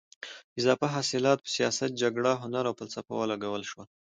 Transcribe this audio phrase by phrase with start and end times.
[0.59, 3.87] اضافه حاصلات په سیاست، جګړه، هنر او فلسفه ولګول شول.